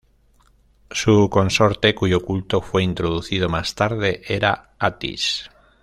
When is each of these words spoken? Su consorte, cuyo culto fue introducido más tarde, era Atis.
Su 0.89 1.29
consorte, 1.29 1.93
cuyo 1.93 2.25
culto 2.25 2.61
fue 2.63 2.81
introducido 2.81 3.49
más 3.49 3.75
tarde, 3.75 4.23
era 4.25 4.71
Atis. 4.79 5.47